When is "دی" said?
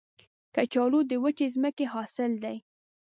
2.43-2.57